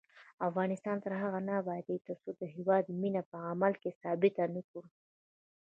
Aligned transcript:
افغانستان 0.49 0.97
تر 1.03 1.11
هغو 1.21 1.39
نه 1.47 1.53
ابادیږي، 1.61 1.97
ترڅو 2.07 2.29
د 2.39 2.41
هیواد 2.55 2.83
مینه 3.01 3.21
په 3.31 3.37
عمل 3.49 3.73
کې 3.81 3.97
ثابته 4.01 4.43
نکړو. 4.55 4.83